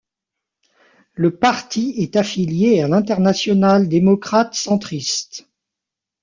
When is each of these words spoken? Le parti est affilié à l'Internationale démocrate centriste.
Le 1.13 1.37
parti 1.37 1.93
est 1.97 2.15
affilié 2.15 2.81
à 2.81 2.87
l'Internationale 2.87 3.87
démocrate 3.87 4.55
centriste. 4.55 5.47